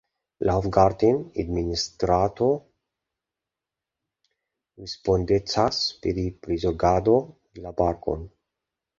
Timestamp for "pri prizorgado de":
6.07-7.63